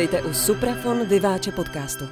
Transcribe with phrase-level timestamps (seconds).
[0.00, 2.04] Vítejte u Suprafon Vyváče podcastu.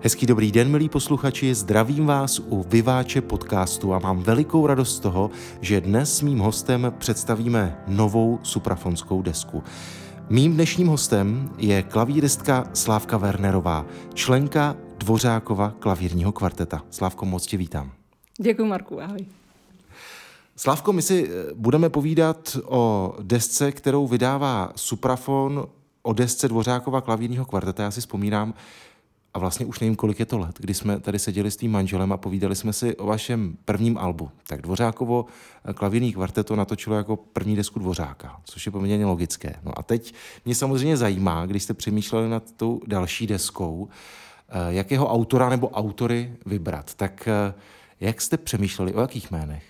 [0.00, 5.00] Hezký dobrý den, milí posluchači, zdravím vás u Vyváče podcastu a mám velikou radost z
[5.00, 9.62] toho, že dnes s mým hostem představíme novou suprafonskou desku.
[10.28, 16.82] Mým dnešním hostem je klavíristka Slávka Wernerová, členka Dvořákova klavírního kvarteta.
[16.90, 17.99] Slávko, moc tě vítám.
[18.42, 19.26] Děkuji, Marku, ahoj.
[20.56, 25.66] Slávko, my si eh, budeme povídat o desce, kterou vydává Suprafon,
[26.02, 27.82] o desce Dvořákova klavírního kvarteta.
[27.82, 28.54] Já si vzpomínám,
[29.34, 32.12] a vlastně už nevím, kolik je to let, kdy jsme tady seděli s tím manželem
[32.12, 34.30] a povídali jsme si o vašem prvním albu.
[34.46, 35.26] Tak Dvořákovo
[35.64, 39.54] eh, klavírní kvarteto natočilo jako první desku Dvořáka, což je poměrně logické.
[39.62, 43.88] No a teď mě samozřejmě zajímá, když jste přemýšleli nad tou další deskou,
[44.48, 46.94] eh, jakého autora nebo autory vybrat.
[46.94, 47.28] Tak
[48.00, 49.64] jak jste přemýšleli, o jakých jménech?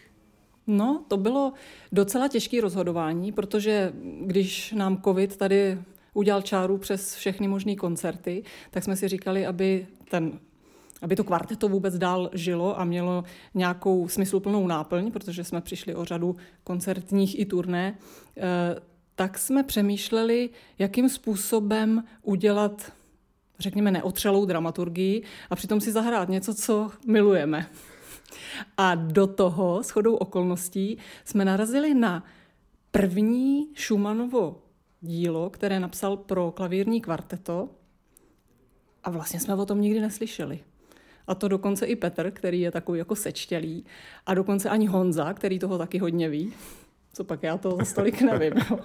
[0.66, 1.52] No, to bylo
[1.92, 5.78] docela těžké rozhodování, protože když nám covid tady
[6.14, 10.40] udělal čáru přes všechny možné koncerty, tak jsme si říkali, aby ten
[11.02, 16.04] aby to kvarteto vůbec dál žilo a mělo nějakou smysluplnou náplň, protože jsme přišli o
[16.04, 17.98] řadu koncertních i turné,
[18.36, 18.42] eh,
[19.14, 22.92] tak jsme přemýšleli, jakým způsobem udělat,
[23.58, 27.66] řekněme, neotřelou dramaturgii a přitom si zahrát něco, co milujeme.
[28.76, 32.24] A do toho, s chodou okolností, jsme narazili na
[32.90, 34.62] první Schumanovo
[35.00, 37.68] dílo, které napsal pro klavírní kvarteto
[39.04, 40.60] a vlastně jsme o tom nikdy neslyšeli.
[41.26, 43.84] A to dokonce i Petr, který je takový jako sečtělý,
[44.26, 46.52] a dokonce ani Honza, který toho taky hodně ví.
[47.12, 48.52] Co pak já to za stolik nevím.
[48.70, 48.78] Jo.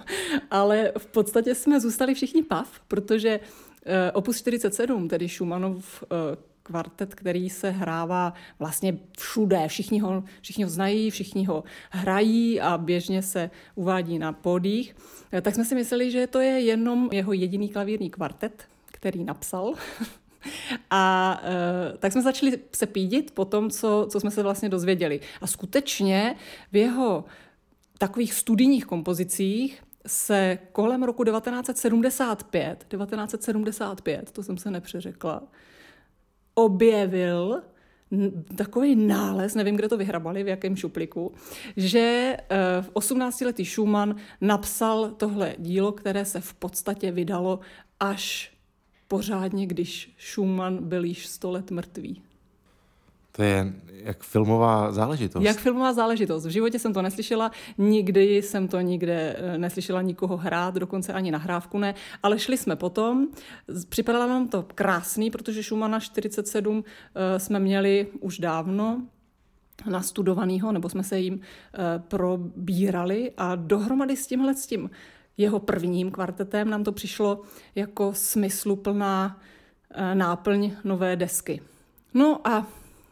[0.50, 3.40] Ale v podstatě jsme zůstali všichni pav, protože
[3.86, 9.68] eh, Opus 47, tedy Schumannov eh, kvartet, který se hrává vlastně všude.
[9.68, 14.96] Všichni ho, všichni ho znají, všichni ho hrají a běžně se uvádí na pódích.
[15.32, 19.74] Eh, tak jsme si mysleli, že to je jenom jeho jediný klavírní kvartet, který napsal.
[20.90, 25.20] A e, tak jsme začali se pídit po tom, co, co jsme se vlastně dozvěděli.
[25.40, 26.36] A skutečně
[26.72, 27.24] v jeho
[27.98, 35.42] takových studijních kompozicích se kolem roku 1975, 1975, to jsem se nepřeřekla,
[36.58, 37.62] objevil
[38.56, 41.32] takový nález, nevím, kde to vyhrabali, v jakém šupliku,
[41.76, 47.60] že eh, v 18-letý Schumann napsal tohle dílo, které se v podstatě vydalo
[48.00, 48.52] až
[49.08, 52.22] pořádně, když Schumann byl již 100 let mrtvý.
[53.36, 53.72] To je
[54.06, 55.42] jak filmová záležitost.
[55.44, 56.46] Jak filmová záležitost.
[56.46, 61.30] V životě jsem to neslyšela, nikdy jsem to nikde eh, neslyšela nikoho hrát, dokonce ani
[61.30, 63.28] nahrávku ne, ale šli jsme potom.
[63.88, 69.02] Připadalo nám to krásný, protože Schumana 47 eh, jsme měli už dávno,
[69.90, 74.90] nastudovanýho, nebo jsme se jim eh, probírali a dohromady s tímhle s tím
[75.36, 77.42] jeho prvním kvartetem nám to přišlo
[77.74, 79.40] jako smysluplná
[80.14, 81.60] náplň nové desky.
[82.14, 82.66] No a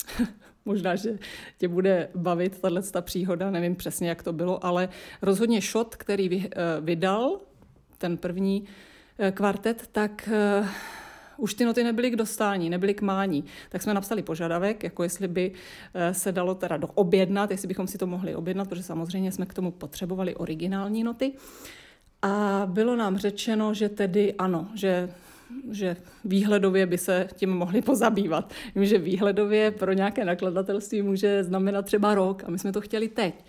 [0.64, 1.18] Možná, že
[1.58, 4.88] tě bude bavit tahle ta příhoda, nevím přesně, jak to bylo, ale
[5.22, 6.50] rozhodně shot, který eh,
[6.80, 7.40] vydal,
[7.98, 8.64] ten první
[9.18, 10.68] eh, kvartet, tak eh,
[11.36, 13.44] už ty noty nebyly k dostání, nebyly k mání.
[13.68, 15.52] Tak jsme napsali požadavek, jako jestli by
[16.12, 19.70] se dalo teda doobjednat, jestli bychom si to mohli objednat, protože samozřejmě jsme k tomu
[19.70, 21.32] potřebovali originální noty.
[22.22, 25.08] A bylo nám řečeno, že tedy ano, že
[25.70, 28.52] že výhledově by se tím mohli pozabývat.
[28.74, 33.08] Vím, že výhledově pro nějaké nakladatelství může znamenat třeba rok a my jsme to chtěli
[33.08, 33.44] teď.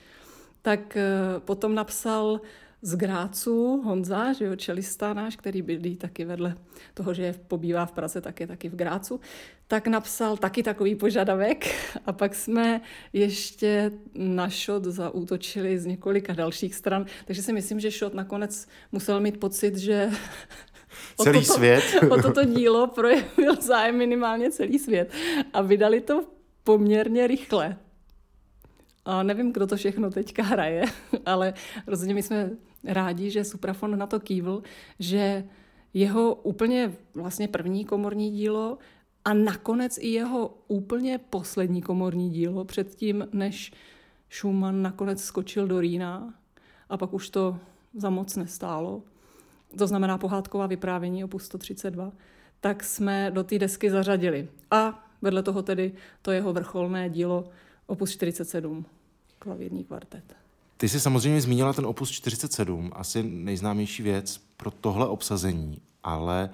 [0.61, 1.03] Tak eh,
[1.39, 2.41] potom napsal
[2.81, 6.57] z Grácu Honza, že jo, čelista náš, který bydlí taky vedle
[6.93, 9.19] toho, že je pobývá v Praze, tak je taky v Grácu,
[9.67, 11.65] tak napsal taky takový požadavek
[12.05, 12.81] a pak jsme
[13.13, 19.19] ještě na šot zaútočili z několika dalších stran, takže si myslím, že šot nakonec musel
[19.19, 20.09] mít pocit, že
[21.17, 21.83] celý toto, svět.
[22.09, 25.11] o toto dílo projevil zájem minimálně celý svět.
[25.53, 26.23] A vydali to
[26.63, 27.77] poměrně rychle.
[29.05, 30.85] A nevím, kdo to všechno teďka hraje,
[31.25, 31.53] ale
[31.87, 32.49] rozhodně my jsme
[32.83, 34.63] rádi, že Suprafon na to kývl,
[34.99, 35.43] že
[35.93, 38.77] jeho úplně vlastně první komorní dílo
[39.25, 43.71] a nakonec i jeho úplně poslední komorní dílo předtím, než
[44.29, 46.33] Schumann nakonec skočil do Rýna
[46.89, 47.57] a pak už to
[47.93, 49.03] za moc nestálo,
[49.77, 52.11] to znamená pohádková vyprávění opus 132,
[52.61, 54.49] tak jsme do té desky zařadili.
[54.71, 55.91] A vedle toho tedy
[56.21, 57.49] to jeho vrcholné dílo
[57.87, 58.85] opus 47,
[59.39, 60.35] klavírní kvartet.
[60.77, 66.49] Ty jsi samozřejmě zmínila ten opus 47, asi nejznámější věc pro tohle obsazení, ale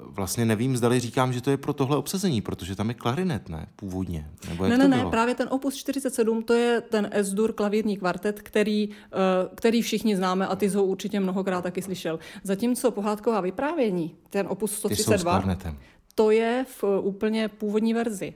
[0.00, 3.66] vlastně nevím, zdali říkám, že to je pro tohle obsazení, protože tam je klarinet, ne?
[3.76, 4.30] Původně.
[4.48, 5.08] Nebo jak ne, to ne, bylo?
[5.08, 9.16] ne, právě ten opus 47, to je ten S-dur klavírní kvartet, který, eh,
[9.54, 12.18] který všichni známe a ty jsi ho určitě mnohokrát taky slyšel.
[12.42, 15.78] Zatímco pohádková vyprávění, ten opus Ty jsou s 132, klarnetem.
[16.14, 18.34] to je v úplně původní verzi.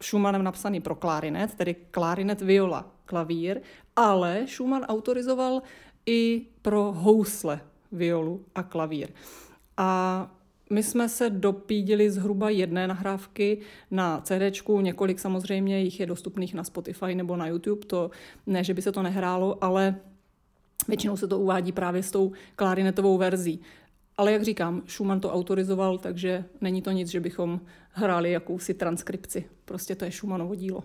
[0.00, 3.60] Schumannem napsaný pro klarinet, tedy klarinet, viola, klavír,
[3.96, 5.62] ale Schumann autorizoval
[6.06, 7.60] i pro housle,
[7.92, 9.08] violu a klavír.
[9.76, 10.30] A
[10.72, 13.58] my jsme se dopídili zhruba jedné nahrávky
[13.90, 14.42] na CD,
[14.80, 18.10] několik samozřejmě jich je dostupných na Spotify nebo na YouTube, to
[18.46, 19.94] ne, že by se to nehrálo, ale
[20.88, 23.60] většinou se to uvádí právě s tou klarinetovou verzí.
[24.16, 27.60] Ale jak říkám, Schumann to autorizoval, takže není to nic, že bychom
[27.90, 29.44] hráli jakousi transkripci.
[29.64, 30.84] Prostě to je Schumannovo dílo.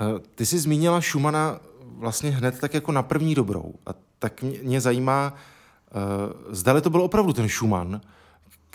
[0.00, 3.74] Eh, Ty jsi zmínila Schumana vlastně hned tak jako na první dobrou.
[3.86, 8.00] A tak mě, mě zajímá, uh, zdali to byl opravdu ten Schumann,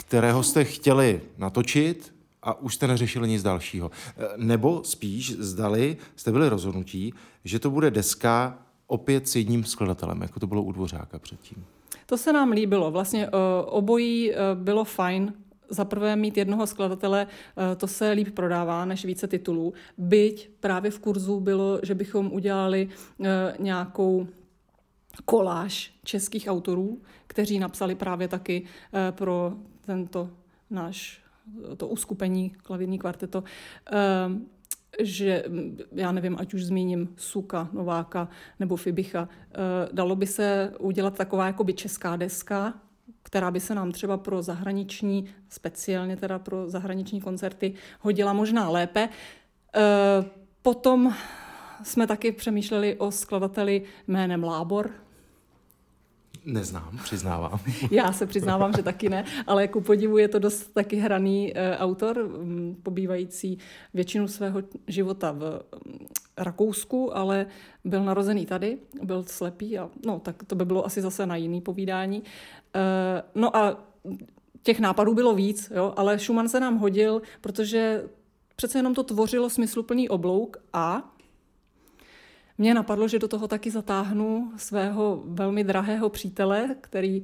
[0.01, 3.92] kterého jste chtěli natočit a už jste neřešili nic dalšího.
[4.18, 7.13] Eh, Nebo spíš zdali jste byli rozhodnutí,
[7.45, 11.65] že to bude deska opět s jedním skladatelem, jako to bylo u Dvořáka předtím.
[12.06, 12.92] To se nám líbilo.
[12.92, 13.33] Vlastně uh,
[13.65, 15.33] obojí uh, bylo fajn.
[15.69, 17.27] Za prvé mít jednoho skladatele,
[17.77, 19.74] to se líp prodává než více titulů.
[19.97, 22.89] Byť právě v kurzu bylo, že bychom udělali
[23.59, 24.27] nějakou
[25.25, 28.65] koláž českých autorů, kteří napsali právě taky
[29.12, 29.54] pro
[29.91, 30.29] tento
[30.69, 31.21] náš
[31.77, 33.43] to uskupení klavírní kvarteto.
[33.43, 34.38] Uh,
[34.99, 35.43] že
[35.91, 38.27] já nevím, ať už zmíním Suka, Nováka
[38.59, 39.29] nebo Fibicha,
[39.91, 42.73] dalo by se udělat taková jakoby česká deska,
[43.23, 49.09] která by se nám třeba pro zahraniční, speciálně teda pro zahraniční koncerty, hodila možná lépe.
[50.61, 51.13] Potom
[51.83, 54.91] jsme taky přemýšleli o skladateli jménem Lábor,
[56.45, 57.59] Neznám, přiznávám.
[57.91, 61.59] Já se přiznávám, že taky ne, ale ku podivu je to dost taky hraný uh,
[61.83, 63.57] autor, um, pobývající
[63.93, 66.07] většinu svého života v um,
[66.38, 67.45] Rakousku, ale
[67.85, 71.61] byl narozený tady, byl slepý a no, tak to by bylo asi zase na jiný
[71.61, 72.19] povídání.
[72.19, 73.77] Uh, no a
[74.63, 78.03] těch nápadů bylo víc, jo, ale Schumann se nám hodil, protože
[78.55, 81.10] přece jenom to tvořilo smysluplný oblouk a
[82.61, 87.23] mě napadlo, že do toho taky zatáhnu svého velmi drahého přítele, který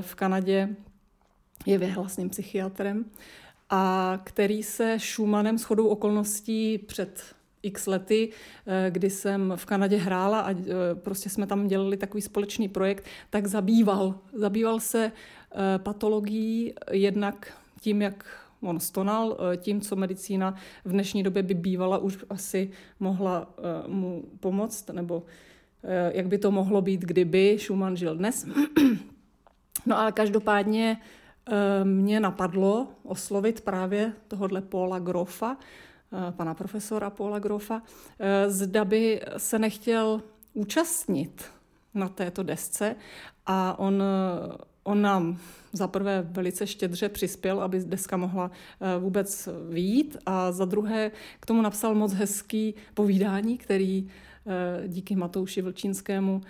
[0.00, 0.76] v Kanadě
[1.66, 3.04] je věhlasným psychiatrem
[3.70, 7.22] a který se Schumannem shodou okolností před
[7.62, 8.30] x lety,
[8.90, 10.54] kdy jsem v Kanadě hrála a
[10.94, 14.14] prostě jsme tam dělali takový společný projekt, tak zabýval.
[14.32, 15.12] Zabýval se
[15.78, 22.18] patologií jednak tím, jak on stonal tím, co medicína v dnešní době by bývala už
[22.30, 22.70] asi
[23.00, 23.54] mohla
[23.86, 25.22] mu pomoct, nebo
[26.10, 28.46] jak by to mohlo být, kdyby Schumann žil dnes.
[29.86, 31.00] No ale každopádně
[31.84, 35.56] mě napadlo oslovit právě tohohle Paula Grofa,
[36.30, 37.82] pana profesora Paula Grofa,
[38.46, 40.22] zda by se nechtěl
[40.54, 41.44] účastnit
[41.94, 42.96] na této desce
[43.46, 44.02] a on
[44.88, 45.38] On nám
[45.72, 48.50] za prvé velice štědře přispěl, aby deska mohla
[48.98, 54.08] vůbec výjít a za druhé k tomu napsal moc hezký povídání, který
[54.86, 56.40] díky Matouši Vlčínskému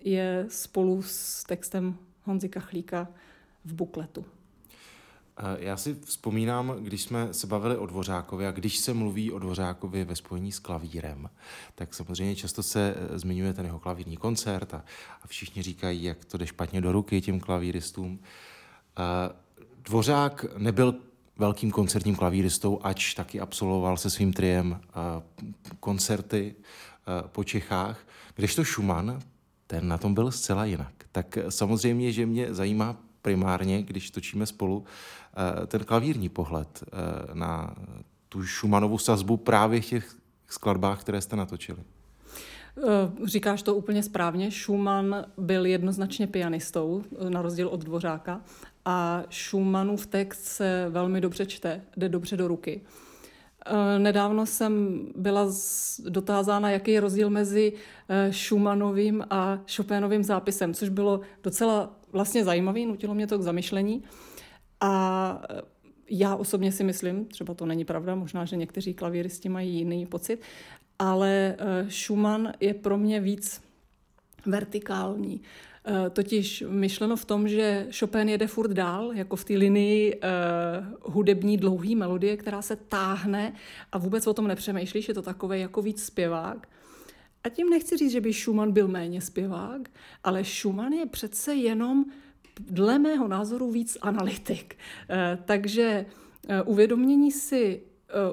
[0.00, 3.08] je spolu s textem Honzy Kachlíka
[3.64, 4.24] v bukletu.
[5.58, 10.04] Já si vzpomínám, když jsme se bavili o Dvořákovi a když se mluví o Dvořákovi
[10.04, 11.30] ve spojení s klavírem,
[11.74, 14.84] tak samozřejmě často se zmiňuje ten jeho klavírní koncert a,
[15.22, 18.20] a všichni říkají, jak to jde špatně do ruky těm klavíristům.
[19.84, 20.94] Dvořák nebyl
[21.36, 24.80] velkým koncertním klavíristou, ač taky absolvoval se svým triem
[25.80, 26.54] koncerty
[27.26, 29.20] po Čechách, kdežto Schumann,
[29.66, 30.92] ten na tom byl zcela jinak.
[31.12, 34.84] Tak samozřejmě, že mě zajímá primárně, když točíme spolu,
[35.66, 36.84] ten klavírní pohled
[37.34, 37.74] na
[38.28, 40.16] tu Schumannovu sazbu právě v těch
[40.48, 41.78] skladbách, které jste natočili.
[43.24, 44.50] Říkáš to úplně správně.
[44.50, 48.40] Schumann byl jednoznačně pianistou, na rozdíl od Dvořáka.
[48.84, 52.80] A Schumannův text se velmi dobře čte, jde dobře do ruky.
[53.98, 55.46] Nedávno jsem byla
[56.08, 57.72] dotázána, jaký je rozdíl mezi
[58.30, 64.02] Schumannovým a Chopinovým zápisem, což bylo docela vlastně zajímavý, nutilo mě to k zamyšlení.
[64.80, 65.42] A
[66.10, 70.40] já osobně si myslím, třeba to není pravda, možná, že někteří klavíristi mají jiný pocit,
[70.98, 71.56] ale
[71.88, 73.62] Schumann je pro mě víc
[74.46, 75.40] vertikální.
[76.12, 81.56] Totiž myšleno v tom, že Chopin jede furt dál, jako v té linii uh, hudební
[81.56, 83.52] dlouhý melodie, která se táhne
[83.92, 86.68] a vůbec o tom nepřemýšlíš, je to takový jako víc zpěvák.
[87.44, 89.90] A tím nechci říct, že by Schumann byl méně zpěvák,
[90.24, 92.04] ale Schumann je přece jenom
[92.70, 94.76] dle mého názoru víc analytik.
[95.10, 96.06] Eh, takže
[96.48, 97.82] eh, uvědomění si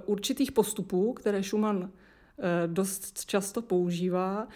[0.05, 1.91] určitých postupů, které Schumann
[2.67, 4.47] dost často používá,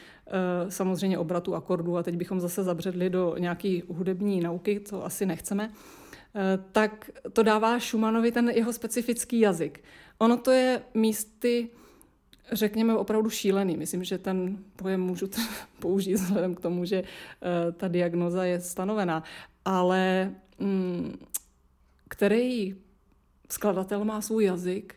[0.69, 5.71] samozřejmě obratu akordů, a teď bychom zase zabředli do nějaké hudební nauky, to asi nechceme,
[6.71, 9.83] tak to dává Schumannovi ten jeho specifický jazyk.
[10.17, 11.69] Ono to je místy
[12.51, 13.77] řekněme, opravdu šílený.
[13.77, 15.29] Myslím, že ten pojem můžu
[15.79, 19.23] použít vzhledem k tomu, že eh, ta diagnoza je stanovená.
[19.65, 21.13] Ale mm,
[22.09, 22.75] který
[23.49, 24.95] skladatel má svůj jazyk,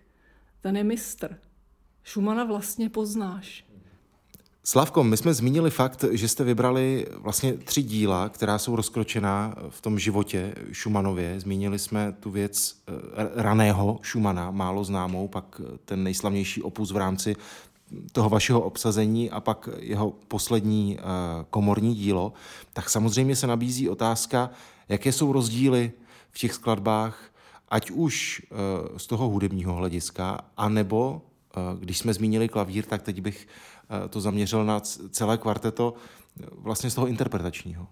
[0.61, 1.39] ten je mistr.
[2.05, 3.65] Šumana vlastně poznáš.
[4.67, 9.81] Slavko, my jsme zmínili fakt, že jste vybrali vlastně tři díla, která jsou rozkročená v
[9.81, 11.41] tom životě Šumanově.
[11.41, 12.93] Zmínili jsme tu věc eh,
[13.43, 17.37] raného Šumana, málo známou, pak ten nejslavnější opus v rámci
[18.13, 21.03] toho vašeho obsazení a pak jeho poslední eh,
[21.51, 22.33] komorní dílo,
[22.73, 24.51] tak samozřejmě se nabízí otázka,
[24.89, 25.93] jaké jsou rozdíly
[26.31, 27.31] v těch skladbách,
[27.69, 31.23] ať už eh, z toho hudebního hlediska, anebo,
[31.79, 33.47] když jsme zmínili klavír, tak teď bych
[33.91, 35.95] Eh, to zaměřil na celé kvarteto
[36.41, 37.87] eh, vlastně z toho interpretačního.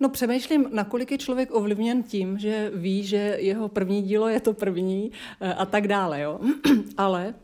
[0.00, 4.52] No přemýšlím, nakolik je člověk ovlivněn tím, že ví, že jeho první dílo je to
[4.52, 5.10] první
[5.40, 6.20] eh, a tak dále.
[6.20, 6.40] Jo?
[6.96, 7.34] Ale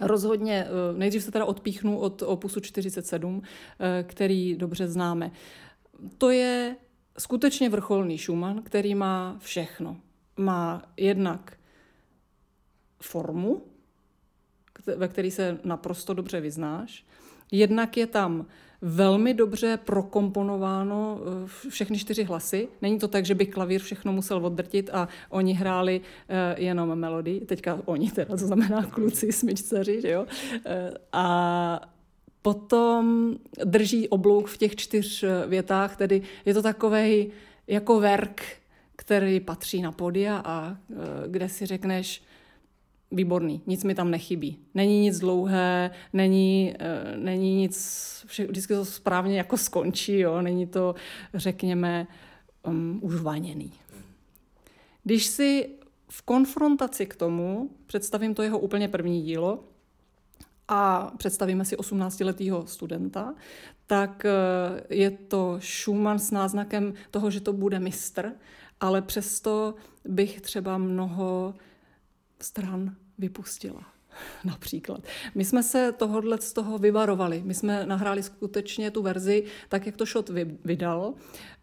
[0.00, 3.42] rozhodně, nejdřív se teda odpíchnu od opusu 47,
[4.02, 5.30] který dobře známe.
[6.18, 6.76] To je
[7.18, 9.96] skutečně vrcholný Schumann, který má všechno.
[10.36, 11.56] Má jednak
[13.00, 13.62] formu,
[14.96, 17.06] ve který se naprosto dobře vyznáš.
[17.52, 18.46] Jednak je tam
[18.84, 22.68] velmi dobře prokomponováno eh, všechny čtyři hlasy.
[22.82, 27.40] Není to tak, že by klavír všechno musel oddrtit a oni hráli uh, jenom melodii.
[27.40, 30.22] Teďka oni teda, to znamená kluci, smyčcaři, že jo.
[30.22, 30.28] Uh,
[31.12, 31.80] a
[32.42, 37.32] potom drží oblouk v těch čtyř větách, tedy je to takový
[37.66, 38.42] jako verk,
[38.96, 40.76] který patří na podia a
[41.26, 42.22] kde si řekneš,
[43.10, 44.58] výborný, nic mi tam nechybí.
[44.74, 47.76] Není nic dlouhé, není, uh, není nic,
[48.26, 50.42] vše, vždycky to správně jako skončí, jo?
[50.42, 50.94] není to,
[51.34, 52.06] řekněme,
[52.66, 53.72] um, už vaněný.
[55.04, 55.68] Když si
[56.08, 59.64] v konfrontaci k tomu představím to jeho úplně první dílo
[60.68, 63.34] a představíme si 18-letého studenta,
[63.86, 68.32] tak uh, je to Schumann s náznakem toho, že to bude mistr,
[68.80, 71.54] ale přesto bych třeba mnoho
[72.44, 73.94] stran vypustila.
[74.44, 75.00] Například.
[75.34, 77.42] My jsme se tohohle z toho vyvarovali.
[77.44, 80.30] My jsme nahráli skutečně tu verzi tak, jak to Shot
[80.64, 81.14] vydal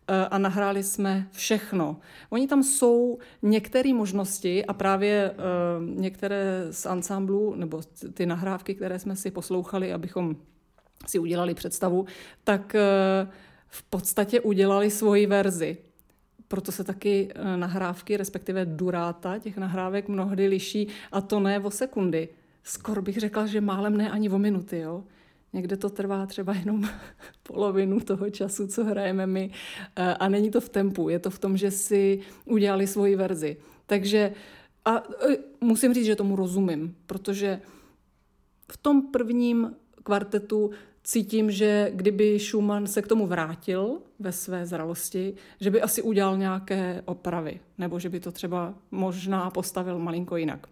[0.08, 2.00] eh, a nahráli jsme všechno.
[2.30, 7.82] Oni tam jsou některé možnosti a právě uh, některé z ansámblu, nebo
[8.14, 10.36] ty nahrávky, které jsme si poslouchali, abychom
[11.08, 12.06] si udělali představu,
[12.44, 13.32] tak uh,
[13.68, 15.78] v podstatě udělali svoji verzi
[16.52, 21.72] proto se taky eh, nahrávky, respektive duráta těch nahrávek mnohdy liší a to ne o
[21.72, 22.30] sekundy.
[22.64, 24.80] Skoro bych řekla, že málem ne ani o minuty.
[24.80, 25.04] Jo?
[25.54, 26.90] Někde to trvá třeba jenom
[27.44, 29.52] polovinu toho času, co hrajeme my.
[29.96, 33.58] Eh, a není to v tempu, je to v tom, že si udělali svoji verzi.
[33.86, 34.34] Takže
[34.86, 37.62] a eh, musím říct, že tomu rozumím, protože
[38.72, 40.72] v tom prvním kvartetu
[41.12, 46.38] cítím, že kdyby Schumann se k tomu vrátil ve své zralosti, že by asi udělal
[46.38, 50.68] nějaké opravy, nebo že by to třeba možná postavil malinko jinak.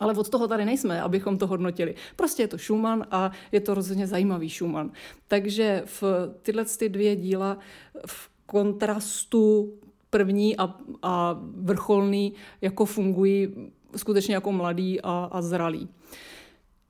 [0.00, 1.94] Ale od toho tady nejsme, abychom to hodnotili.
[2.16, 4.90] Prostě je to Schumann a je to rozhodně zajímavý Schumann.
[5.28, 6.02] Takže v
[6.42, 7.58] tyhle ty dvě díla
[8.06, 9.72] v kontrastu
[10.10, 13.48] první a, a vrcholný jako fungují
[13.96, 15.88] skutečně jako mladý a, a zralý.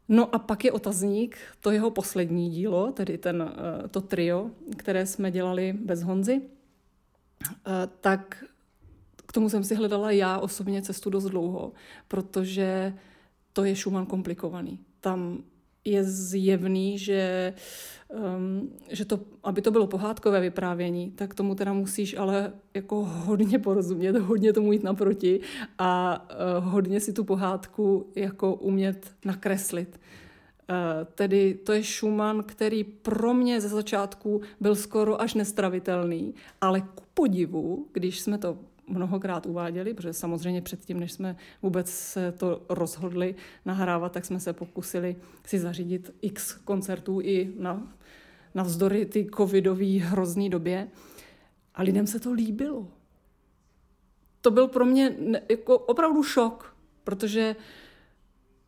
[0.08, 5.06] No a pak je otazník, to jeho poslední dílo, tedy ten, eh, to trio, které
[5.06, 7.70] jsme dělali bez Honzy, eh,
[8.00, 8.44] tak
[9.26, 11.72] k tomu jsem si hledala já osobně cestu dost dlouho,
[12.08, 12.94] protože
[13.52, 14.78] to je Schumann komplikovaný.
[15.00, 15.42] Tam
[15.86, 17.54] je zjevný, že,
[18.36, 23.58] um, že to, aby to bylo pohádkové vyprávění, tak tomu teda musíš ale jako hodně
[23.58, 25.40] porozumět, hodně tomu jít naproti
[25.78, 26.20] a
[26.58, 30.00] uh, hodně si tu pohádku jako umět nakreslit.
[30.70, 30.76] Uh,
[31.14, 37.04] tedy to je Schumann, který pro mě ze začátku byl skoro až nestravitelný, ale ku
[37.14, 43.34] podivu, když jsme to mnohokrát uváděli, protože samozřejmě předtím, než jsme vůbec se to rozhodli
[43.64, 45.16] nahrávat, tak jsme se pokusili
[45.46, 47.92] si zařídit x koncertů i na,
[48.54, 50.88] na vzdory ty covidové hrozný době.
[51.74, 52.88] A lidem se to líbilo.
[54.40, 55.16] To byl pro mě
[55.50, 57.56] jako opravdu šok, protože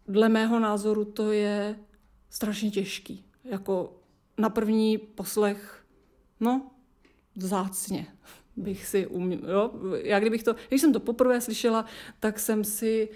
[0.08, 1.78] dle mého názoru to je
[2.30, 3.24] strašně těžký.
[3.44, 3.96] Jako
[4.38, 5.84] na první poslech,
[6.40, 6.70] no,
[7.36, 8.06] vzácně
[8.58, 9.70] bych si uměl, jo,
[10.02, 11.84] já kdybych to, když jsem to poprvé slyšela,
[12.20, 13.08] tak jsem si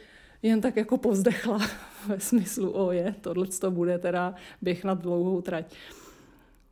[0.42, 1.58] jen tak jako povzdechla
[2.06, 5.74] ve smyslu, o je, tohle to bude teda běh na dlouhou trať.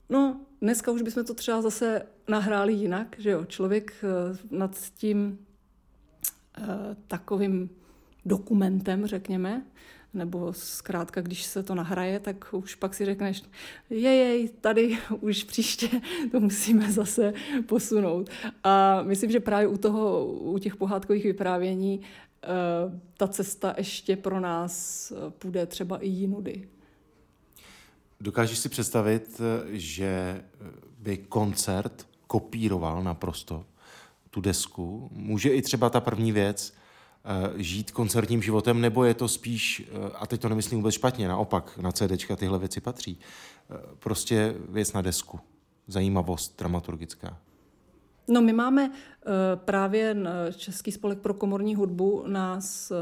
[0.08, 5.38] No, dneska už bychom to třeba zase nahráli jinak, že jo, člověk eh, nad tím
[6.58, 6.64] eh,
[7.08, 7.70] takovým
[8.24, 9.62] dokumentem, řekněme,
[10.14, 13.42] nebo zkrátka, když se to nahraje, tak už pak si řekneš,
[13.90, 15.88] jej, tady už příště
[16.30, 17.32] to musíme zase
[17.66, 18.30] posunout.
[18.64, 22.00] A myslím, že právě u toho, u těch pohádkových vyprávění
[22.42, 22.48] eh,
[23.16, 26.68] ta cesta ještě pro nás eh, půjde třeba i jinudy.
[28.20, 30.44] Dokážeš si představit, že
[30.98, 33.64] by koncert kopíroval naprosto
[34.30, 35.08] tu desku?
[35.12, 36.79] Může i třeba ta první věc Eh,
[37.56, 41.78] žít koncertním životem, nebo je to spíš, eh, a teď to nemyslím vůbec špatně, naopak
[41.78, 43.18] na CDčka tyhle věci patří,
[43.70, 45.40] eh, prostě věc na desku,
[45.86, 47.38] zajímavost dramaturgická.
[48.28, 48.92] No my máme
[49.54, 50.16] právě
[50.56, 52.92] Český spolek pro komorní hudbu nás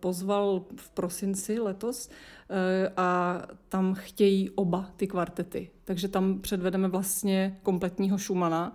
[0.00, 2.10] pozval v prosinci letos
[2.96, 5.70] a tam chtějí oba ty kvartety.
[5.84, 8.72] Takže tam předvedeme vlastně kompletního Schumana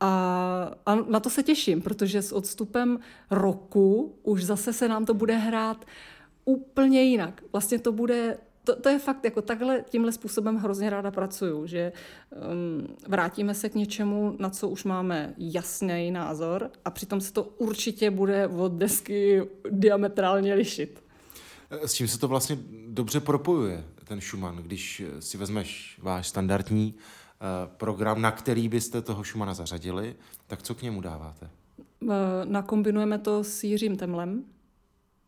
[0.00, 2.98] a, a na to se těším, protože s odstupem
[3.30, 5.84] roku už zase se nám to bude hrát
[6.44, 7.42] úplně jinak.
[7.52, 11.92] Vlastně to bude to, to je fakt, jako takhle, tímhle způsobem hrozně ráda pracuju, že
[12.52, 17.42] um, vrátíme se k něčemu, na co už máme jasný názor a přitom se to
[17.42, 21.04] určitě bude od desky diametrálně lišit.
[21.70, 26.94] S čím se to vlastně dobře propojuje, ten Schumann, když si vezmeš váš standardní
[27.76, 31.50] program, na který byste toho Šumana zařadili, tak co k němu dáváte?
[32.02, 32.06] Eh,
[32.44, 34.44] nakombinujeme to s Jiřím Temlem,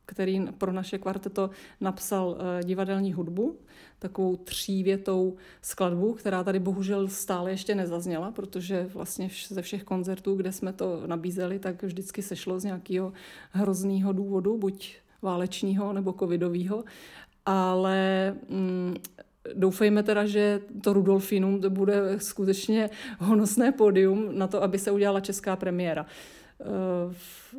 [0.07, 3.59] který pro naše kvarteto napsal eh, divadelní hudbu,
[3.99, 10.53] takovou třívětou skladbu, která tady bohužel stále ještě nezazněla, protože vlastně ze všech koncertů, kde
[10.53, 13.13] jsme to nabízeli, tak vždycky sešlo z nějakého
[13.51, 16.85] hrozného důvodu, buď válečního nebo covidového.
[17.47, 18.95] Ale mm,
[19.55, 25.21] doufejme teda, že to Rudolfinum to bude skutečně honosné pódium na to, aby se udělala
[25.21, 26.07] česká premiéra.
[26.61, 27.15] Eh,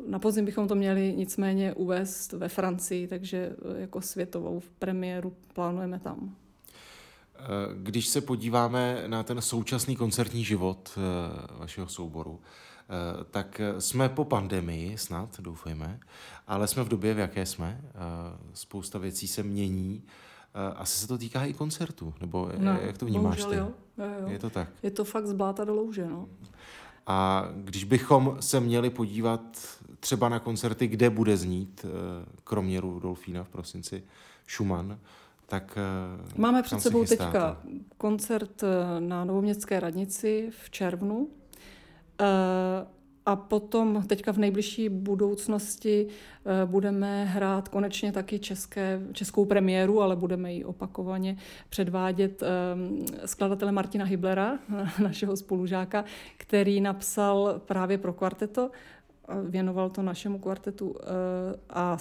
[0.06, 5.98] na podzim bychom to měli nicméně uvést ve Francii, takže eh, jako světovou premiéru plánujeme
[5.98, 6.36] tam.
[7.38, 7.42] Eh,
[7.74, 10.98] když se podíváme na ten současný koncertní život
[11.58, 12.40] vašeho souboru,
[13.30, 16.00] tak jsme po pandemii snad, doufejme,
[16.46, 17.80] ale jsme v době, v jaké jsme.
[18.54, 20.02] Spousta věcí se mění.
[20.54, 23.56] Eh, asi se to týká i koncertů, nebo no, jak to vnímáš ty?
[23.56, 23.68] Jo.
[23.98, 24.28] Jo, jo.
[24.28, 24.68] Je to tak?
[24.82, 26.28] Je to fakt z bláta do louže, no.
[27.06, 29.40] A když bychom se měli podívat
[30.00, 34.02] třeba na koncerty, kde bude znít, eh, kromě Rudolfína v prosinci,
[34.48, 34.98] Schumann,
[35.46, 37.60] tak eh, Máme před sebou teďka
[37.98, 38.62] koncert
[38.98, 41.28] na Novoměstské radnici v červnu.
[43.26, 50.16] A potom teďka v nejbližší budoucnosti eh, budeme hrát konečně taky české, českou premiéru, ale
[50.16, 51.36] budeme ji opakovaně
[51.68, 54.58] předvádět ehm, skladatele Martina Hiblera,
[55.02, 56.04] našeho spolužáka,
[56.36, 58.70] který napsal právě pro kvarteto,
[59.48, 61.04] věnoval to našemu kvartetu eh,
[61.70, 61.96] a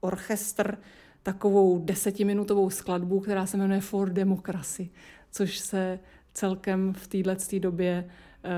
[0.00, 0.78] orchestr
[1.22, 4.90] takovou desetiminutovou skladbu, která se jmenuje For Democracy,
[5.30, 5.98] což se
[6.32, 8.08] celkem v této době
[8.44, 8.50] eh,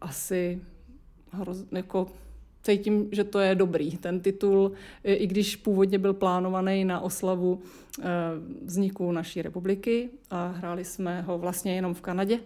[0.00, 0.62] asi
[1.36, 2.06] hroz, jako
[2.66, 3.96] cítím, že to je dobrý.
[3.96, 4.72] Ten titul,
[5.04, 8.04] i když původně byl plánovaný na oslavu eh,
[8.62, 12.40] vzniku naší republiky a hráli jsme ho vlastně jenom v Kanadě,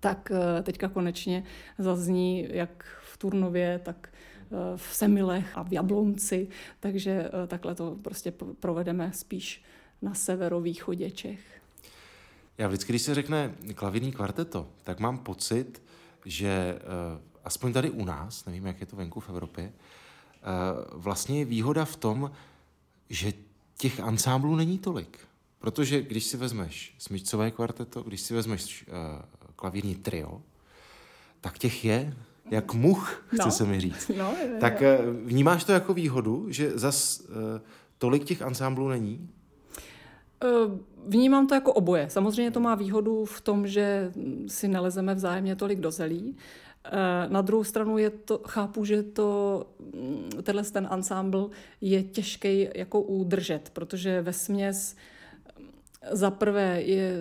[0.00, 1.44] tak eh, teďka konečně
[1.78, 6.48] zazní jak v Turnově, tak eh, v Semilech a v Jablonci,
[6.80, 9.64] takže takhle to prostě provedeme spíš
[10.02, 11.40] na severovýchodě Čech.
[12.58, 15.82] Já vždycky, když se řekne klavírní kvarteto, tak mám pocit,
[16.26, 16.78] že
[17.44, 20.42] aspoň tady u nás, nevím, jak je to venku v Evropě, eh,
[20.92, 22.30] vlastně je výhoda v tom,
[23.10, 23.32] že
[23.78, 25.18] těch ansámblů není tolik.
[25.58, 28.94] Protože když si vezmeš smyčcové kvarteto, když si vezmeš uh,
[29.56, 30.42] klavírní trio,
[31.40, 32.16] tak těch je
[32.50, 33.50] jak much, chce no.
[33.50, 34.10] se mi říct.
[34.18, 37.22] No, je, tak uh, vnímáš to jako výhodu, že zas
[37.98, 39.28] tolik těch ansámblů není?
[41.06, 42.10] Vnímám to jako oboje.
[42.10, 44.12] Samozřejmě to má výhodu v tom, že
[44.46, 46.36] si nelezeme vzájemně tolik do zelí.
[46.84, 51.46] Eh, na druhou stranu je to, chápu, že to, mm, tenhle ten ensemble
[51.80, 54.96] je těžký jako udržet, protože ve směs
[55.58, 55.66] mm,
[56.10, 57.12] za prvé je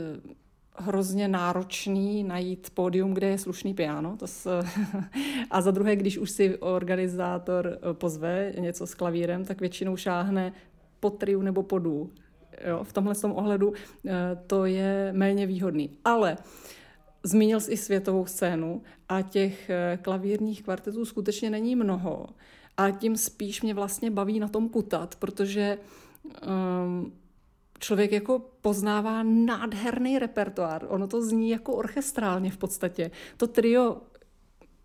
[0.75, 4.17] hrozně náročný najít pódium, kde je slušný piano.
[4.17, 4.61] To s,
[5.51, 10.53] a za druhé, když už si organizátor eh, pozve něco s klavírem, tak většinou šáhne
[10.99, 12.09] po triu nebo po dů.
[12.67, 13.73] Jo, v tomhle tom ohledu
[14.07, 14.13] eh,
[14.47, 15.89] to je méně výhodný.
[16.05, 16.37] Ale
[17.23, 22.25] zmínil jsi i světovou scénu a těch eh, klavírních kvartetů skutečně není mnoho.
[22.77, 25.77] A tím spíš mě vlastně baví na tom kutat, protože
[26.83, 27.13] um,
[27.79, 30.85] člověk jako poznává nádherný repertoár.
[30.89, 33.11] Ono to zní jako orchestrálně v podstatě.
[33.37, 34.01] To trio,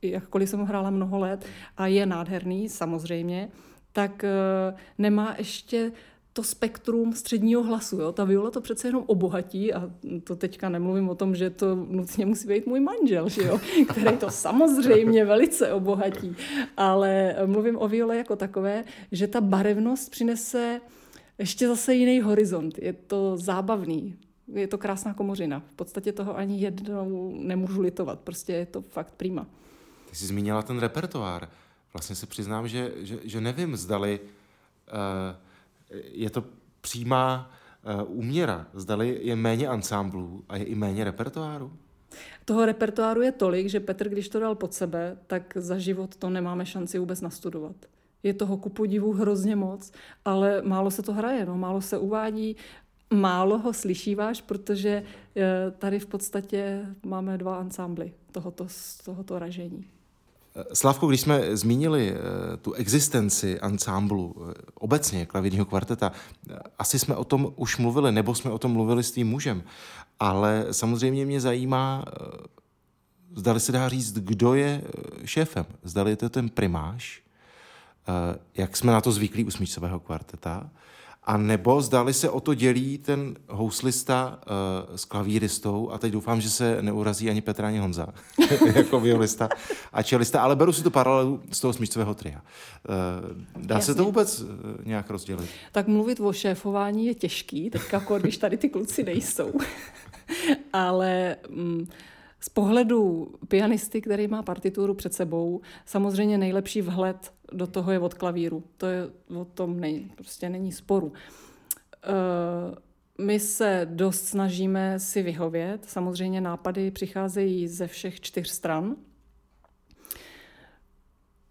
[0.02, 1.46] jakkoliv jsem ho hrála mnoho let
[1.76, 3.50] a je nádherný samozřejmě,
[3.92, 5.92] tak uh, nemá ještě
[6.36, 8.00] to spektrum středního hlasu.
[8.00, 8.12] Jo?
[8.12, 9.90] Ta viola to přece jenom obohatí a
[10.24, 13.60] to teďka nemluvím o tom, že to nutně musí být můj manžel, že jo?
[13.90, 16.36] který to samozřejmě velice obohatí.
[16.76, 20.80] Ale mluvím o viole jako takové, že ta barevnost přinese
[21.38, 22.78] ještě zase jiný horizont.
[22.78, 24.16] Je to zábavný.
[24.52, 25.62] Je to krásná komořina.
[25.72, 28.20] V podstatě toho ani jednou nemůžu litovat.
[28.20, 29.46] Prostě je to fakt prima.
[30.10, 31.48] Ty jsi zmínila ten repertoár.
[31.92, 35.45] Vlastně se přiznám, že, že, že nevím, zdali uh,
[36.12, 36.44] je to
[36.80, 37.50] přímá
[38.04, 38.66] uh, úměra.
[38.74, 41.72] Zdali je méně ansámblů a je i méně repertoáru?
[42.44, 46.30] Toho repertoáru je tolik, že Petr, když to dal pod sebe, tak za život to
[46.30, 47.76] nemáme šanci vůbec nastudovat.
[48.22, 49.92] Je toho ku podivu hrozně moc,
[50.24, 52.56] ale málo se to hraje, no, málo se uvádí,
[53.14, 55.02] málo ho slyšíváš, protože
[55.36, 58.66] eh, tady v podstatě máme dva ansámbly tohoto,
[59.04, 59.95] tohoto ražení.
[60.72, 66.12] Slavko, když jsme zmínili eh, tu existenci ansámblu eh, obecně klavírního kvarteta,
[66.78, 69.62] asi jsme o tom už mluvili, nebo jsme o tom mluvili s tím mužem,
[70.20, 72.04] ale samozřejmě mě zajímá,
[73.34, 74.82] zdali se dá říct, kdo je
[75.24, 75.66] šéfem.
[75.82, 77.26] Zdali je to ten primáš,
[78.08, 80.70] Eh, jak jsme na to zvyklí u smíčcového kvarteta,
[81.26, 84.38] a nebo zdali se o to dělí ten houslista
[84.90, 88.06] uh, s klavíristou a teď doufám, že se neurazí ani Petra, ani Honza
[88.74, 89.48] jako violista
[89.92, 92.42] a čelista, ale beru si tu paralelu z toho smíčcového tria.
[92.42, 93.92] Uh, dá Jasně.
[93.92, 94.48] se to vůbec uh,
[94.84, 95.50] nějak rozdělit?
[95.72, 99.52] Tak mluvit o šéfování je těžký, teďka, když tady ty kluci nejsou.
[100.72, 101.36] ale...
[101.48, 101.88] Um,
[102.40, 108.14] z pohledu pianisty, který má partituru před sebou, samozřejmě nejlepší vhled do toho je od
[108.14, 108.64] klavíru.
[108.76, 111.06] To je o tom nej, prostě není sporu.
[111.06, 111.14] Uh,
[113.26, 115.84] my se dost snažíme si vyhovět.
[115.88, 118.96] Samozřejmě nápady přicházejí ze všech čtyř stran.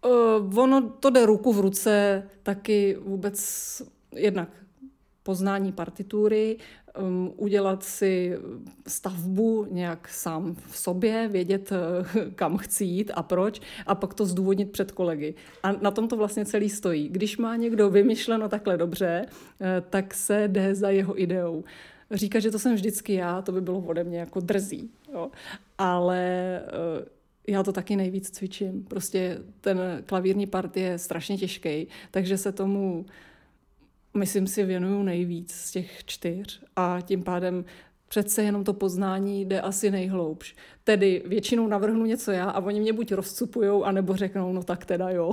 [0.04, 3.82] Uh, ono to jde ruku v ruce taky vůbec
[4.14, 4.65] jednak
[5.26, 6.56] poznání partitury,
[6.98, 8.38] um, udělat si
[8.86, 11.70] stavbu nějak sám v sobě, vědět,
[12.34, 15.34] kam chci jít a proč, a pak to zdůvodnit před kolegy.
[15.62, 17.08] A na tom to vlastně celý stojí.
[17.08, 21.64] Když má někdo vymyšleno takhle dobře, eh, tak se jde za jeho ideou.
[22.10, 24.90] Říkat, že to jsem vždycky já, to by bylo ode mě jako drzí.
[25.12, 25.30] Jo.
[25.78, 26.20] Ale
[26.60, 27.04] eh,
[27.48, 28.84] já to taky nejvíc cvičím.
[28.84, 33.06] Prostě ten klavírní part je strašně těžký, takže se tomu
[34.16, 37.64] myslím si, věnuju nejvíc z těch čtyř a tím pádem
[38.08, 40.56] přece jenom to poznání jde asi nejhloubš.
[40.84, 45.10] Tedy většinou navrhnu něco já a oni mě buď rozcupujou, anebo řeknou, no tak teda
[45.10, 45.32] jo.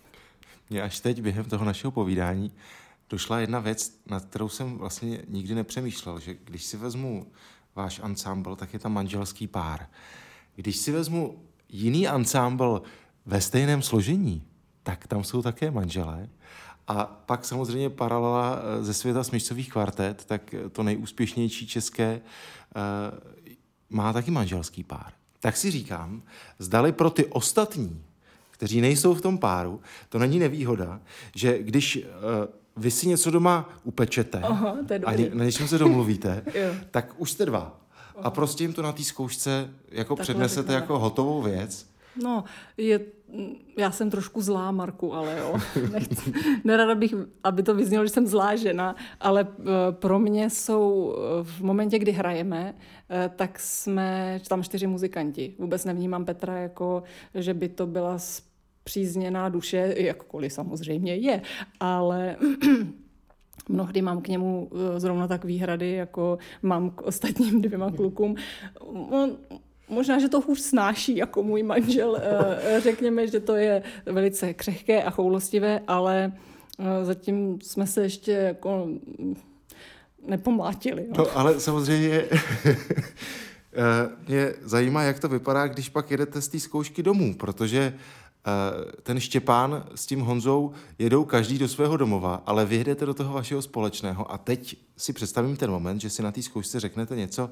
[0.70, 2.52] Mně až teď během toho našeho povídání
[3.10, 7.26] došla jedna věc, nad kterou jsem vlastně nikdy nepřemýšlel, že když si vezmu
[7.74, 9.86] váš ansámbl, tak je tam manželský pár.
[10.56, 12.82] Když si vezmu jiný ansámbl
[13.26, 14.44] ve stejném složení,
[14.82, 16.28] tak tam jsou také manželé.
[16.88, 22.20] A pak samozřejmě paralela eh, ze světa smyčcových kvartet, tak to nejúspěšnější české eh,
[23.90, 25.12] má taky manželský pár.
[25.40, 26.22] Tak si říkám,
[26.58, 28.02] zdali pro ty ostatní,
[28.50, 31.00] kteří nejsou v tom páru, to není nevýhoda,
[31.34, 32.06] že když
[32.78, 36.44] vy si něco doma upečete Aha, a ně, na něčem se domluvíte,
[36.90, 37.58] tak už jste dva.
[37.58, 38.24] Aha.
[38.26, 41.86] A prostě jim to na té zkoušce jako Takhle přednesete jako hotovou věc
[42.22, 42.44] No,
[42.76, 43.00] je,
[43.78, 45.58] já jsem trošku zlá, Marku, ale jo.
[45.92, 46.32] Nechci,
[46.64, 51.44] nerada bych, aby to vyznělo, že jsem zlá žena, ale eh, pro mě jsou eh,
[51.44, 52.74] v momentě, kdy hrajeme,
[53.10, 55.54] eh, tak jsme tam čtyři muzikanti.
[55.58, 57.02] Vůbec nevnímám Petra jako,
[57.34, 58.18] že by to byla
[58.84, 61.42] přízněná duše, jakkoliv samozřejmě je,
[61.80, 62.36] ale
[63.68, 68.36] Mnohdy mám k němu zrovna tak výhrady, jako mám k ostatním dvěma klukům.
[69.10, 69.36] On,
[69.88, 72.20] Možná, že to hůř snáší jako můj manžel.
[72.22, 76.32] Eh, řekněme, že to je velice křehké a choulostivé, ale
[76.78, 78.88] eh, zatím jsme se ještě jako
[80.26, 81.06] nepomlátili.
[81.18, 82.24] No, ale samozřejmě
[82.64, 82.76] eh,
[84.28, 88.27] mě zajímá, jak to vypadá, když pak jedete z té zkoušky domů, protože Eh,
[89.02, 93.34] ten Štěpán s tím Honzou jedou každý do svého domova, ale vy jedete do toho
[93.34, 97.50] vašeho společného a teď si představím ten moment, že si na té zkoušce řeknete něco,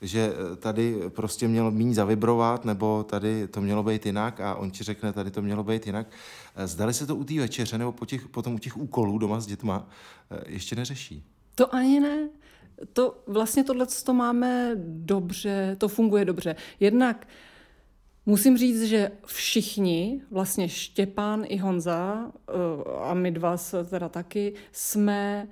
[0.00, 4.70] že eh, tady prostě mělo méně zavibrovat, nebo tady to mělo být jinak a on
[4.70, 6.06] ti řekne, tady to mělo být jinak.
[6.56, 9.40] Eh, zdali se to u té večeře nebo po těch, potom u těch úkolů doma
[9.40, 9.88] s dětma
[10.46, 11.24] ještě neřeší?
[11.54, 12.28] To ani ne.
[12.92, 16.56] to vlastně tohle to máme dobře, to funguje dobře.
[16.80, 17.26] Jednak
[18.28, 22.52] musím říct, že všichni, vlastně Štěpán i Honza, eh,
[23.00, 23.56] a my dva
[23.90, 25.48] teda taky, jsme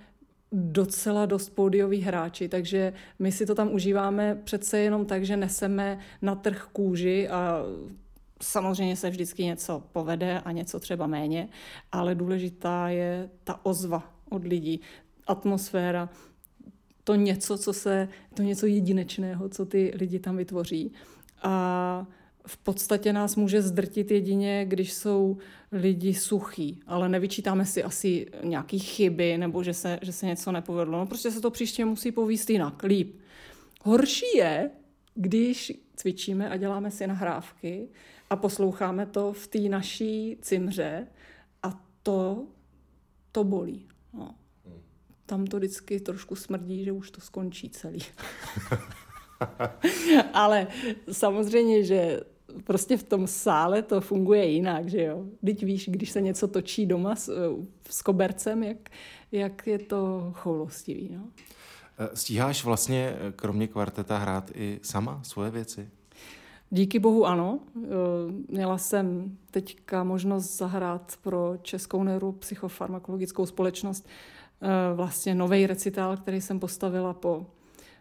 [0.52, 5.98] docela dost pódiový hráči, takže my si to tam užíváme přece jenom tak, že neseme
[6.22, 7.62] na trh kůži a
[8.42, 11.48] samozřejmě se vždycky něco povede a něco třeba méně,
[11.92, 14.80] ale důležitá je ta ozva od lidí,
[15.26, 16.08] atmosféra,
[17.04, 20.92] to něco, co se, to něco jedinečného, co ty lidi tam vytvoří.
[21.42, 22.06] A
[22.46, 25.36] v podstatě nás může zdrtit jedině, když jsou
[25.72, 30.98] lidi suchí, ale nevyčítáme si asi nějaký chyby nebo že se, že se něco nepovedlo.
[30.98, 33.20] No prostě se to příště musí povíst jinak, líp.
[33.82, 34.70] Horší je,
[35.14, 37.88] když cvičíme a děláme si nahrávky
[38.30, 41.06] a posloucháme to v té naší cimře
[41.62, 42.46] a to,
[43.32, 43.88] to bolí.
[44.12, 44.34] No.
[45.26, 47.98] Tam to vždycky trošku smrdí, že už to skončí celý.
[50.32, 50.66] Ale
[51.12, 52.20] samozřejmě, že
[52.64, 55.24] prostě v tom sále to funguje jinak, že jo.
[55.44, 57.54] Teď víš, když se něco točí doma s,
[57.90, 58.88] s kobercem, jak,
[59.32, 61.28] jak je to choulostivý, no.
[61.98, 65.88] Eh, stíháš vlastně eh, kromě kvarteta hrát i sama svoje věci?
[66.70, 67.60] Díky bohu ano.
[67.76, 67.88] Eh,
[68.48, 74.06] měla jsem teďka možnost zahrát pro Českou neru psychofarmakologickou společnost
[74.94, 77.46] vlastně nový recitál, který jsem postavila po,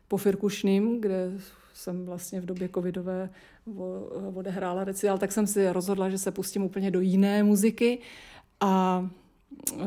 [0.07, 1.31] po Firkušným, kde
[1.75, 3.29] jsem vlastně v době covidové
[4.33, 7.99] odehrála recital, tak jsem si rozhodla, že se pustím úplně do jiné muziky
[8.59, 9.05] a
[9.73, 9.79] uh,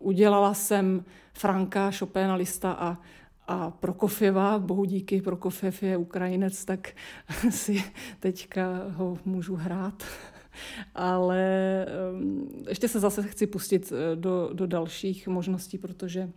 [0.00, 2.98] udělala jsem Franka, Chopina, Lista a,
[3.46, 4.58] a Prokofěva.
[4.58, 6.88] Bohu díky, Prokofiev je Ukrajinec, tak
[7.50, 7.84] si
[8.20, 10.02] teďka ho můžu hrát.
[10.94, 16.30] Ale um, ještě se zase chci pustit e, do, do dalších možností, protože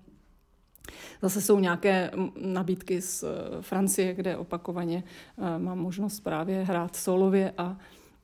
[1.22, 5.04] Zase jsou nějaké nabídky z eh, Francie, kde opakovaně
[5.38, 7.78] eh, mám možnost právě hrát solově a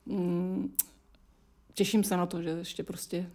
[0.06, 0.74] mm,
[1.74, 3.30] těším se na to, že ještě prostě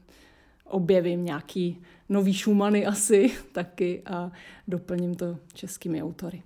[0.63, 4.31] objevím nějaký nový šumany asi taky a
[4.67, 6.43] doplním to českými autory.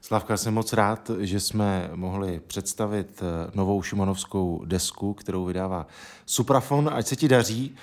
[0.00, 5.86] Slavka, jsem moc rád, že jsme mohli představit eh, novou šumanovskou desku, kterou vydává
[6.26, 6.90] Suprafon.
[6.92, 7.74] Ať se ti daří.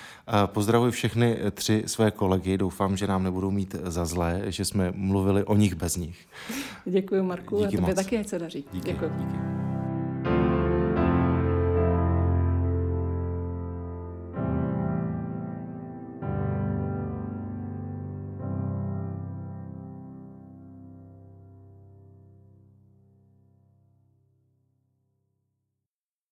[0.46, 2.58] Pozdravuji všechny tři své kolegy.
[2.58, 6.26] Doufám, že nám nebudou mít za zlé, že jsme mluvili o nich bez nich.
[6.84, 7.56] Děkuji, Marku.
[7.56, 8.04] Díky a tobě moc.
[8.04, 8.64] taky, ať se daří.
[8.72, 8.92] Díky.
[8.92, 9.10] Děkuji.
[9.18, 9.65] Díky.